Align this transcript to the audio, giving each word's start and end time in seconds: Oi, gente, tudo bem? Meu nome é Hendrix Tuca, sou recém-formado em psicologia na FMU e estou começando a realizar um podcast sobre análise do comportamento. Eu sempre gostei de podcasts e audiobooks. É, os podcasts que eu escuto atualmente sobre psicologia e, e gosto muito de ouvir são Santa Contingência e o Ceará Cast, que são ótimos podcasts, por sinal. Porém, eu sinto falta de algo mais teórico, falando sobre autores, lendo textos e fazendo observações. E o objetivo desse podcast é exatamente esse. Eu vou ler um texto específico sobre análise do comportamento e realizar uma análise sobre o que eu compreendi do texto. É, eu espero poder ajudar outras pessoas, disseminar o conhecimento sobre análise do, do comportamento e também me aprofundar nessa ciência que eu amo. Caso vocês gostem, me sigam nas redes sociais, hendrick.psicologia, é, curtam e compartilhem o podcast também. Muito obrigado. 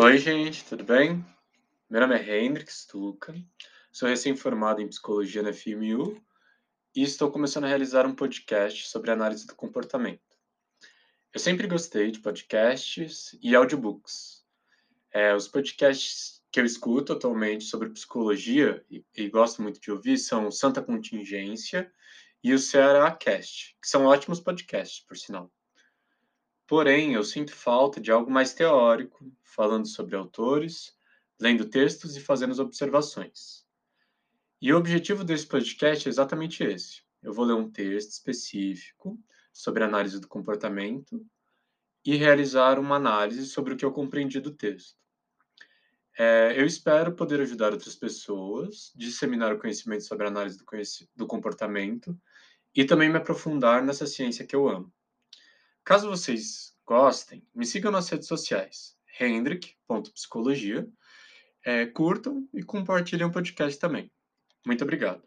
Oi, 0.00 0.16
gente, 0.16 0.64
tudo 0.64 0.84
bem? 0.84 1.26
Meu 1.90 2.00
nome 2.00 2.14
é 2.14 2.38
Hendrix 2.38 2.86
Tuca, 2.86 3.34
sou 3.90 4.08
recém-formado 4.08 4.80
em 4.80 4.86
psicologia 4.86 5.42
na 5.42 5.52
FMU 5.52 6.22
e 6.94 7.02
estou 7.02 7.32
começando 7.32 7.64
a 7.64 7.66
realizar 7.66 8.06
um 8.06 8.14
podcast 8.14 8.86
sobre 8.86 9.10
análise 9.10 9.44
do 9.44 9.56
comportamento. 9.56 10.22
Eu 11.34 11.40
sempre 11.40 11.66
gostei 11.66 12.12
de 12.12 12.20
podcasts 12.20 13.36
e 13.42 13.56
audiobooks. 13.56 14.44
É, 15.12 15.34
os 15.34 15.48
podcasts 15.48 16.44
que 16.52 16.60
eu 16.60 16.64
escuto 16.64 17.12
atualmente 17.12 17.64
sobre 17.64 17.90
psicologia 17.90 18.86
e, 18.88 19.04
e 19.16 19.28
gosto 19.28 19.60
muito 19.60 19.80
de 19.80 19.90
ouvir 19.90 20.16
são 20.16 20.48
Santa 20.48 20.80
Contingência 20.80 21.92
e 22.40 22.54
o 22.54 22.58
Ceará 22.60 23.10
Cast, 23.10 23.76
que 23.82 23.88
são 23.88 24.04
ótimos 24.04 24.38
podcasts, 24.38 25.04
por 25.04 25.16
sinal. 25.16 25.52
Porém, 26.68 27.14
eu 27.14 27.24
sinto 27.24 27.54
falta 27.54 27.98
de 27.98 28.12
algo 28.12 28.30
mais 28.30 28.52
teórico, 28.52 29.32
falando 29.42 29.88
sobre 29.88 30.14
autores, 30.14 30.94
lendo 31.40 31.64
textos 31.64 32.14
e 32.14 32.20
fazendo 32.20 32.60
observações. 32.60 33.64
E 34.60 34.70
o 34.70 34.76
objetivo 34.76 35.24
desse 35.24 35.46
podcast 35.46 36.06
é 36.06 36.10
exatamente 36.10 36.62
esse. 36.62 37.02
Eu 37.22 37.32
vou 37.32 37.46
ler 37.46 37.54
um 37.54 37.70
texto 37.70 38.10
específico 38.10 39.18
sobre 39.50 39.82
análise 39.82 40.20
do 40.20 40.28
comportamento 40.28 41.24
e 42.04 42.16
realizar 42.16 42.78
uma 42.78 42.96
análise 42.96 43.46
sobre 43.46 43.72
o 43.72 43.76
que 43.76 43.84
eu 43.84 43.92
compreendi 43.92 44.38
do 44.38 44.54
texto. 44.54 44.98
É, 46.18 46.52
eu 46.54 46.66
espero 46.66 47.14
poder 47.14 47.40
ajudar 47.40 47.72
outras 47.72 47.96
pessoas, 47.96 48.92
disseminar 48.94 49.54
o 49.54 49.58
conhecimento 49.58 50.04
sobre 50.04 50.26
análise 50.26 50.58
do, 50.58 50.66
do 51.16 51.26
comportamento 51.26 52.14
e 52.74 52.84
também 52.84 53.08
me 53.08 53.16
aprofundar 53.16 53.82
nessa 53.82 54.06
ciência 54.06 54.46
que 54.46 54.54
eu 54.54 54.68
amo. 54.68 54.92
Caso 55.88 56.10
vocês 56.10 56.76
gostem, 56.84 57.42
me 57.54 57.64
sigam 57.64 57.90
nas 57.90 58.10
redes 58.10 58.28
sociais, 58.28 58.94
hendrick.psicologia, 59.18 60.86
é, 61.64 61.86
curtam 61.86 62.46
e 62.52 62.62
compartilhem 62.62 63.24
o 63.24 63.32
podcast 63.32 63.80
também. 63.80 64.12
Muito 64.66 64.84
obrigado. 64.84 65.22